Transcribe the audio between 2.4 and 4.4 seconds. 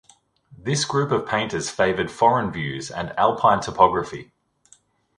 views and alpine topography.